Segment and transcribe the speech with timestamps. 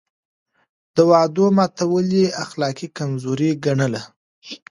[0.95, 4.01] د وعدو ماتول يې اخلاقي کمزوري ګڼله.